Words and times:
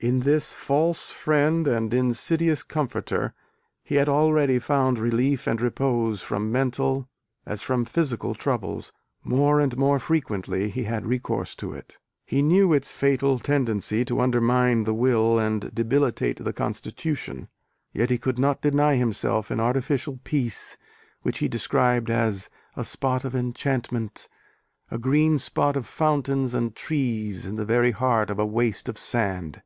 In 0.00 0.20
this 0.20 0.54
false 0.54 1.10
friend 1.10 1.68
and 1.68 1.92
insidious 1.92 2.62
comforter 2.62 3.34
he 3.84 3.96
had 3.96 4.08
already 4.08 4.58
found 4.58 4.98
relief 4.98 5.46
and 5.46 5.60
repose 5.60 6.22
from 6.22 6.50
mental, 6.50 7.10
as 7.44 7.60
from 7.60 7.84
physical 7.84 8.34
troubles, 8.34 8.94
more 9.22 9.60
and 9.60 9.76
more 9.76 9.98
frequently 9.98 10.70
he 10.70 10.84
had 10.84 11.04
recourse 11.04 11.54
to 11.56 11.74
it. 11.74 11.98
He 12.24 12.40
knew 12.40 12.72
its 12.72 12.90
fatal 12.92 13.38
tendency 13.38 14.02
to 14.06 14.18
undermine 14.22 14.84
the 14.84 14.94
will 14.94 15.38
and 15.38 15.70
debilitate 15.74 16.42
the 16.42 16.54
constitution, 16.54 17.50
yet 17.92 18.08
he 18.08 18.16
could 18.16 18.38
not 18.38 18.62
deny 18.62 18.94
himself 18.94 19.50
an 19.50 19.60
artificial 19.60 20.18
peace 20.24 20.78
which 21.20 21.40
he 21.40 21.48
described 21.48 22.08
as 22.08 22.48
"a 22.78 22.82
spot 22.82 23.26
of 23.26 23.34
enchantment, 23.36 24.30
a 24.90 24.96
green 24.96 25.38
spot 25.38 25.76
of 25.76 25.86
fountains 25.86 26.54
and 26.54 26.74
trees 26.74 27.44
in 27.44 27.56
the 27.56 27.66
very 27.66 27.90
heart 27.90 28.30
of 28.30 28.38
a 28.38 28.46
waste 28.46 28.88
of 28.88 28.96
sand." 28.96 29.54